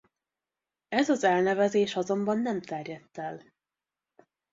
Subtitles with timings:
[0.87, 3.53] Ez az elnevezés azonban nem terjedt el.